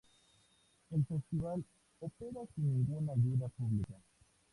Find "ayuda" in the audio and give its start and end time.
3.13-3.47